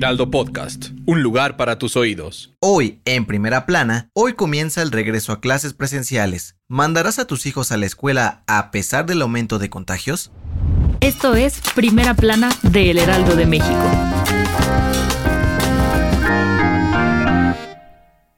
Heraldo 0.00 0.30
Podcast, 0.30 0.92
un 1.04 1.22
lugar 1.22 1.58
para 1.58 1.76
tus 1.76 1.94
oídos. 1.94 2.54
Hoy, 2.58 3.02
en 3.04 3.26
primera 3.26 3.66
plana, 3.66 4.08
hoy 4.14 4.32
comienza 4.32 4.80
el 4.80 4.92
regreso 4.92 5.30
a 5.30 5.42
clases 5.42 5.74
presenciales. 5.74 6.56
¿Mandarás 6.68 7.18
a 7.18 7.26
tus 7.26 7.44
hijos 7.44 7.70
a 7.70 7.76
la 7.76 7.84
escuela 7.84 8.42
a 8.46 8.70
pesar 8.70 9.04
del 9.04 9.20
aumento 9.20 9.58
de 9.58 9.68
contagios? 9.68 10.32
Esto 11.02 11.34
es 11.34 11.60
Primera 11.74 12.14
Plana 12.14 12.48
de 12.62 12.92
El 12.92 12.96
Heraldo 12.96 13.36
de 13.36 13.44
México. 13.44 14.19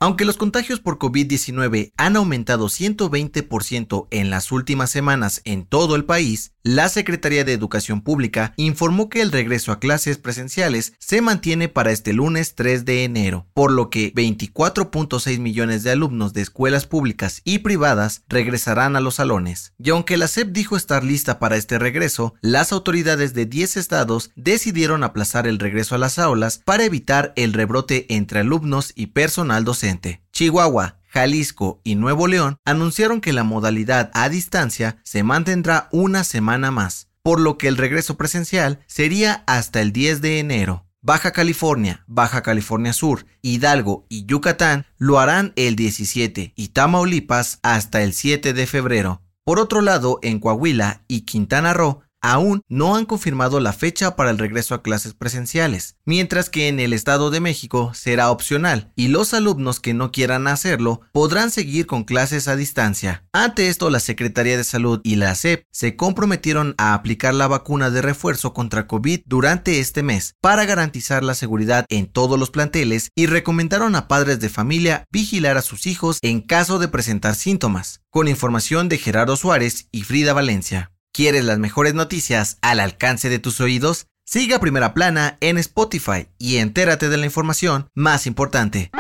Aunque 0.03 0.25
los 0.25 0.37
contagios 0.37 0.81
por 0.81 0.99
COVID-19 0.99 1.93
han 1.97 2.17
aumentado 2.17 2.67
120% 2.67 4.09
en 4.11 4.31
las 4.31 4.51
últimas 4.51 4.91
semanas 4.91 5.41
en 5.45 5.65
todo 5.65 5.95
el 5.95 6.05
país, 6.05 6.55
la 6.65 6.89
Secretaría 6.89 7.45
de 7.45 7.53
Educación 7.53 8.03
Pública 8.03 8.53
informó 8.57 9.09
que 9.09 9.21
el 9.21 9.31
regreso 9.31 9.71
a 9.71 9.79
clases 9.79 10.19
presenciales 10.19 10.95
se 10.99 11.21
mantiene 11.21 11.69
para 11.69 11.93
este 11.93 12.13
lunes 12.13 12.57
3 12.57 12.85
de 12.85 13.05
enero, 13.05 13.47
por 13.55 13.71
lo 13.71 13.91
que 13.91 14.13
24.6 14.13 15.39
millones 15.39 15.85
de 15.85 15.93
alumnos 15.93 16.33
de 16.33 16.43
escuelas 16.43 16.87
públicas 16.87 17.41
y 17.45 17.59
privadas 17.59 18.25
regresarán 18.29 18.97
a 18.97 19.01
los 19.01 19.17
salones. 19.17 19.73
Y 19.79 19.91
aunque 19.91 20.17
la 20.17 20.27
SEP 20.27 20.49
dijo 20.49 20.77
estar 20.77 21.05
lista 21.05 21.39
para 21.39 21.57
este 21.57 21.79
regreso, 21.79 22.35
las 22.41 22.73
autoridades 22.73 23.35
de 23.35 23.47
10 23.47 23.77
estados 23.77 24.31
decidieron 24.35 25.05
aplazar 25.05 25.47
el 25.47 25.61
regreso 25.61 25.95
a 25.95 25.99
las 25.99 26.19
aulas 26.19 26.61
para 26.65 26.85
evitar 26.85 27.33
el 27.37 27.53
rebrote 27.53 28.07
entre 28.09 28.41
alumnos 28.41 28.93
y 28.97 29.07
personal 29.07 29.65
docente. 29.65 29.92
Chihuahua, 30.33 30.99
Jalisco 31.09 31.81
y 31.85 31.95
Nuevo 31.95 32.27
León 32.27 32.57
anunciaron 32.65 33.21
que 33.21 33.33
la 33.33 33.45
modalidad 33.45 34.11
a 34.15 34.29
distancia 34.29 34.97
se 35.03 35.23
mantendrá 35.23 35.89
una 35.93 36.25
semana 36.25 36.71
más, 36.71 37.09
por 37.23 37.39
lo 37.41 37.59
que 37.59 37.69
el 37.69 37.77
regreso 37.77 38.17
presencial 38.17 38.81
sería 38.87 39.45
hasta 39.47 39.81
el 39.81 39.93
10 39.93 40.23
de 40.23 40.39
enero. 40.39 40.87
Baja 41.03 41.33
California, 41.33 42.05
Baja 42.07 42.43
California 42.43 42.93
Sur, 42.93 43.27
Hidalgo 43.43 44.07
y 44.09 44.25
Yucatán 44.25 44.87
lo 44.99 45.19
harán 45.19 45.53
el 45.57 45.75
17 45.75 46.53
y 46.55 46.69
Tamaulipas 46.69 47.59
hasta 47.63 48.03
el 48.03 48.13
7 48.13 48.53
de 48.53 48.67
febrero. 48.67 49.21
Por 49.45 49.59
otro 49.59 49.81
lado, 49.81 50.21
en 50.23 50.39
Coahuila 50.39 51.03
y 51.09 51.23
Quintana 51.23 51.73
Roo 51.75 52.03
aún 52.23 52.63
no 52.69 52.97
han 52.97 53.05
confirmado 53.05 53.61
la 53.61 53.73
fecha 53.73 54.17
para 54.17 54.31
el 54.31 54.39
regreso 54.39 54.75
a 54.75 54.83
clases 54.83 55.13
presenciales, 55.15 55.97
mientras 56.05 56.49
que 56.49 56.69
en 56.69 56.81
el 56.81 56.93
Estado 56.93 57.31
de 57.31 57.41
México 57.41 57.93
será 57.95 58.31
opcional 58.31 58.93
y 58.97 59.09
los 59.09 59.35
alumnos 59.35 59.81
que 59.81 59.93
no 59.93 60.13
quieran 60.13 60.47
hacerlo 60.47 61.03
podrán 61.13 61.51
seguir 61.51 61.87
con 61.87 62.05
clases 62.05 62.49
a 62.49 62.57
distancia. 62.57 63.25
Ante 63.33 63.69
esto, 63.69 63.91
la 63.91 64.01
Secretaría 64.01 64.57
de 64.57 64.65
Salud 64.65 65.01
y 65.03 65.17
la 65.17 65.35
SEP 65.35 65.65
se 65.73 65.97
comprometieron 65.97 66.75
a 66.79 66.95
aplicar 66.95 67.35
la 67.35 67.49
vacuna 67.49 67.91
de 67.91 68.03
refuerzo 68.03 68.55
contra 68.55 68.87
COVID 68.87 69.23
durante 69.27 69.81
este 69.81 70.03
mes 70.03 70.37
para 70.41 70.65
garantizar 70.65 71.25
la 71.25 71.35
seguridad 71.35 71.85
en 71.89 72.07
todos 72.07 72.39
los 72.39 72.51
planteles 72.51 73.11
y 73.17 73.27
recomendaron 73.27 73.97
a 73.97 74.07
padres 74.07 74.41
de 74.41 74.49
familia 74.49 75.05
vigilar 75.11 75.57
a 75.57 75.63
sus 75.63 75.87
hijos 75.87 76.19
en 76.23 76.41
caso 76.41 76.79
de 76.79 76.89
presentar 76.89 77.35
síntomas. 77.35 78.01
Con 78.11 78.29
información 78.29 78.89
de 78.89 78.99
Gerardo 78.99 79.37
Suárez 79.37 79.89
y 79.91 80.03
Frida 80.03 80.33
Valencia. 80.35 80.92
¿Quieres 81.15 81.45
las 81.45 81.59
mejores 81.59 81.93
noticias 81.93 82.57
al 82.63 82.81
alcance 82.81 83.29
de 83.29 83.39
tus 83.39 83.61
oídos? 83.61 84.07
Siga 84.25 84.61
Primera 84.61 84.95
Plana 84.95 85.37
en 85.41 85.59
Spotify 85.59 86.29
y 86.39 86.57
entérate 86.57 87.11
de 87.11 87.19
la 87.19 87.27
información 87.27 87.91
más 87.95 88.27
importante. 88.27 88.91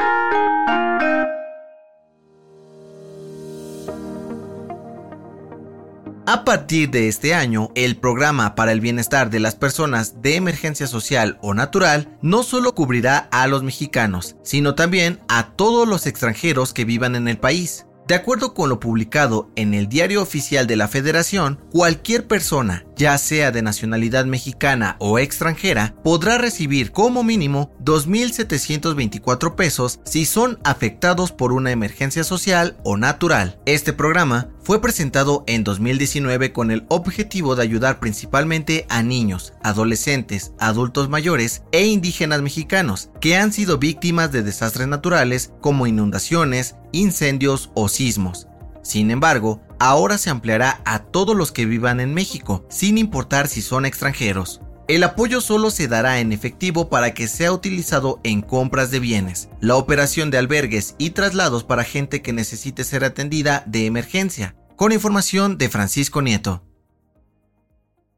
A 6.26 6.44
partir 6.44 6.90
de 6.90 7.08
este 7.08 7.32
año, 7.34 7.70
el 7.74 7.96
programa 7.96 8.54
para 8.56 8.72
el 8.72 8.82
bienestar 8.82 9.30
de 9.30 9.40
las 9.40 9.54
personas 9.54 10.20
de 10.20 10.36
emergencia 10.36 10.86
social 10.86 11.38
o 11.40 11.54
natural 11.54 12.18
no 12.20 12.42
solo 12.42 12.74
cubrirá 12.74 13.28
a 13.32 13.46
los 13.46 13.62
mexicanos, 13.62 14.36
sino 14.42 14.74
también 14.74 15.18
a 15.28 15.52
todos 15.56 15.88
los 15.88 16.06
extranjeros 16.06 16.74
que 16.74 16.84
vivan 16.84 17.16
en 17.16 17.26
el 17.26 17.38
país. 17.38 17.86
De 18.12 18.16
acuerdo 18.16 18.52
con 18.52 18.68
lo 18.68 18.78
publicado 18.78 19.48
en 19.56 19.72
el 19.72 19.88
Diario 19.88 20.20
Oficial 20.20 20.66
de 20.66 20.76
la 20.76 20.86
Federación, 20.86 21.58
cualquier 21.70 22.26
persona, 22.26 22.84
ya 22.96 23.16
sea 23.18 23.50
de 23.50 23.62
nacionalidad 23.62 24.24
mexicana 24.24 24.96
o 24.98 25.18
extranjera, 25.18 25.94
podrá 26.02 26.38
recibir 26.38 26.92
como 26.92 27.22
mínimo 27.24 27.72
2.724 27.84 29.54
pesos 29.54 30.00
si 30.04 30.24
son 30.24 30.58
afectados 30.64 31.32
por 31.32 31.52
una 31.52 31.70
emergencia 31.70 32.24
social 32.24 32.76
o 32.84 32.96
natural. 32.96 33.58
Este 33.66 33.92
programa 33.92 34.48
fue 34.62 34.80
presentado 34.80 35.42
en 35.46 35.64
2019 35.64 36.52
con 36.52 36.70
el 36.70 36.84
objetivo 36.88 37.56
de 37.56 37.62
ayudar 37.62 37.98
principalmente 37.98 38.86
a 38.88 39.02
niños, 39.02 39.54
adolescentes, 39.62 40.52
adultos 40.58 41.08
mayores 41.08 41.62
e 41.72 41.86
indígenas 41.86 42.42
mexicanos 42.42 43.10
que 43.20 43.36
han 43.36 43.52
sido 43.52 43.78
víctimas 43.78 44.30
de 44.30 44.42
desastres 44.42 44.88
naturales 44.88 45.52
como 45.60 45.86
inundaciones, 45.86 46.76
incendios 46.92 47.70
o 47.74 47.88
sismos. 47.88 48.46
Sin 48.82 49.10
embargo, 49.10 49.60
ahora 49.82 50.16
se 50.16 50.30
ampliará 50.30 50.80
a 50.84 51.00
todos 51.00 51.36
los 51.36 51.50
que 51.50 51.66
vivan 51.66 51.98
en 51.98 52.14
México, 52.14 52.64
sin 52.70 52.98
importar 52.98 53.48
si 53.48 53.62
son 53.62 53.84
extranjeros. 53.84 54.60
El 54.86 55.02
apoyo 55.02 55.40
solo 55.40 55.70
se 55.70 55.88
dará 55.88 56.20
en 56.20 56.32
efectivo 56.32 56.88
para 56.88 57.14
que 57.14 57.26
sea 57.26 57.52
utilizado 57.52 58.20
en 58.22 58.42
compras 58.42 58.92
de 58.92 59.00
bienes, 59.00 59.48
la 59.60 59.74
operación 59.74 60.30
de 60.30 60.38
albergues 60.38 60.94
y 60.98 61.10
traslados 61.10 61.64
para 61.64 61.82
gente 61.82 62.22
que 62.22 62.32
necesite 62.32 62.84
ser 62.84 63.02
atendida 63.02 63.64
de 63.66 63.86
emergencia, 63.86 64.54
con 64.76 64.92
información 64.92 65.58
de 65.58 65.68
Francisco 65.68 66.22
Nieto. 66.22 66.62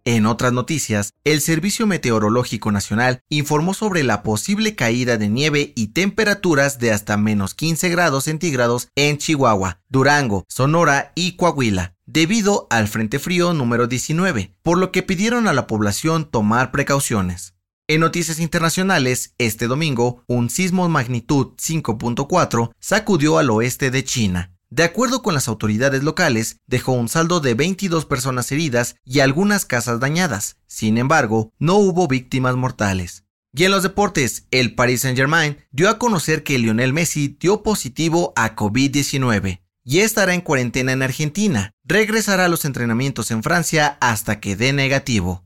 En 0.07 0.27
otras 0.27 0.53
noticias, 0.53 1.15
el 1.25 1.41
Servicio 1.41 1.87
Meteorológico 1.87 2.71
Nacional 2.71 3.23
informó 3.31 3.73
sobre 3.73 4.03
la 4.03 4.23
posible 4.23 4.75
caída 4.75 5.17
de 5.17 5.31
nieve 5.31 5.73
y 5.75 5.89
temperaturas 5.89 6.79
de 6.79 6.93
hasta 6.93 7.17
menos 7.17 7.55
15 7.55 7.89
grados 7.89 8.25
centígrados 8.25 8.89
en 8.97 9.17
Chihuahua, 9.17 9.81
Durango, 9.89 10.45
Sonora 10.47 11.13
y 11.15 11.37
Coahuila, 11.37 11.95
debido 12.05 12.67
al 12.69 12.89
Frente 12.89 13.19
Frío 13.19 13.55
número 13.55 13.87
19, 13.87 14.55
por 14.63 14.77
lo 14.77 14.93
que 14.93 15.03
pidieron 15.03 15.49
a 15.49 15.55
la 15.55 15.67
población 15.67 16.31
tomar 16.31 16.71
precauciones. 16.71 17.55
En 17.87 18.01
noticias 18.01 18.41
internacionales, 18.41 19.35
este 19.39 19.67
domingo, 19.69 20.23
un 20.27 20.51
sismo 20.51 20.87
magnitud 20.91 21.55
5.4 21.57 22.73
sacudió 22.79 23.39
al 23.39 23.49
oeste 23.49 23.91
de 23.91 24.05
China, 24.05 24.54
de 24.75 24.83
acuerdo 24.83 25.23
con 25.23 25.35
las 25.35 25.47
autoridades 25.47 26.03
locales, 26.03 26.59
dejó 26.67 26.91
un 26.91 27.09
saldo 27.09 27.39
de 27.39 27.55
22 27.55 28.07
personas 28.07 28.51
heridas 28.51 28.97
y 29.05 29.21
algunas 29.21 29.67
casas 29.67 30.01
dañadas. 30.01 30.57
Sin 30.67 30.99
embargo, 30.99 31.53
no 31.61 31.77
hubo 31.77 32.09
víctimas 32.09 32.57
mortales. 32.57 33.25
Y 33.53 33.63
en 33.63 33.71
los 33.71 33.85
deportes, 33.85 34.49
el 34.51 34.75
Paris 34.75 35.03
Saint-Germain 35.03 35.59
dio 35.71 35.89
a 35.89 36.01
conocer 36.01 36.43
que 36.43 36.59
Lionel 36.59 36.93
Messi 36.93 37.37
dio 37.39 37.63
positivo 37.63 38.33
a 38.35 38.57
COVID-19 38.57 39.61
y 39.85 40.01
estará 40.01 40.35
en 40.35 40.41
cuarentena 40.41 40.91
en 40.91 41.03
Argentina. 41.03 41.71
Regresará 41.85 42.47
a 42.47 42.49
los 42.49 42.65
entrenamientos 42.65 43.31
en 43.31 43.45
Francia 43.45 43.97
hasta 44.01 44.41
que 44.41 44.57
dé 44.57 44.73
negativo. 44.73 45.45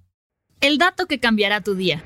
El 0.63 0.79
dato 0.79 1.05
que 1.05 1.21
cambiará 1.21 1.61
tu 1.61 1.75
día. 1.75 2.03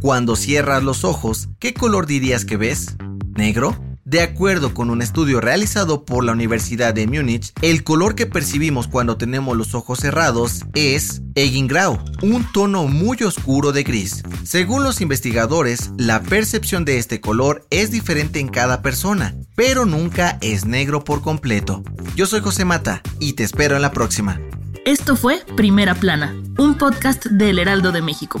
Cuando 0.00 0.36
cierras 0.36 0.84
los 0.84 1.02
ojos, 1.02 1.48
¿qué 1.58 1.74
color 1.74 2.06
dirías 2.06 2.44
que 2.44 2.56
ves? 2.56 2.94
¿Negro? 3.34 3.85
De 4.06 4.20
acuerdo 4.20 4.72
con 4.72 4.90
un 4.90 5.02
estudio 5.02 5.40
realizado 5.40 6.04
por 6.04 6.22
la 6.22 6.30
Universidad 6.30 6.94
de 6.94 7.08
Múnich, 7.08 7.52
el 7.60 7.82
color 7.82 8.14
que 8.14 8.26
percibimos 8.26 8.86
cuando 8.86 9.16
tenemos 9.16 9.56
los 9.56 9.74
ojos 9.74 9.98
cerrados 9.98 10.60
es 10.74 11.22
Egingrau, 11.34 11.98
un 12.22 12.46
tono 12.52 12.86
muy 12.86 13.20
oscuro 13.24 13.72
de 13.72 13.82
gris. 13.82 14.22
Según 14.44 14.84
los 14.84 15.00
investigadores, 15.00 15.90
la 15.98 16.22
percepción 16.22 16.84
de 16.84 16.98
este 16.98 17.20
color 17.20 17.66
es 17.70 17.90
diferente 17.90 18.38
en 18.38 18.46
cada 18.46 18.80
persona, 18.80 19.34
pero 19.56 19.86
nunca 19.86 20.38
es 20.40 20.66
negro 20.66 21.02
por 21.02 21.20
completo. 21.20 21.82
Yo 22.14 22.26
soy 22.26 22.42
José 22.42 22.64
Mata 22.64 23.02
y 23.18 23.32
te 23.32 23.42
espero 23.42 23.74
en 23.74 23.82
la 23.82 23.90
próxima. 23.90 24.40
Esto 24.84 25.16
fue 25.16 25.40
Primera 25.56 25.96
Plana, 25.96 26.32
un 26.58 26.78
podcast 26.78 27.26
del 27.26 27.58
Heraldo 27.58 27.90
de 27.90 28.02
México. 28.02 28.40